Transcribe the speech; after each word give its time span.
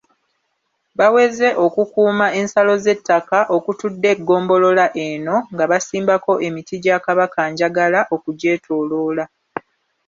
Baweze 0.99 1.47
okukuuma 1.65 2.27
ensalo 2.39 2.73
z’ettaka 2.83 3.39
okutudde 3.55 4.07
eggombolola 4.15 4.85
eno 5.05 5.35
nga 5.53 5.65
basimbako 5.71 6.33
emiti 6.47 6.75
gya 6.83 6.97
Kabakanjagala 7.05 7.99
okugyetooloola. 8.15 9.25